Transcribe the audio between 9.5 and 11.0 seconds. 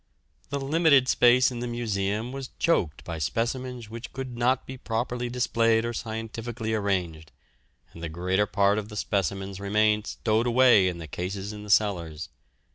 remained stowed away